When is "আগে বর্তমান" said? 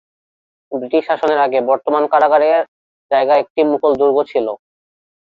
1.45-2.03